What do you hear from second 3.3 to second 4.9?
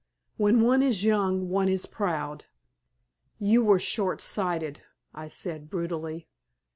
"You were short sighted,"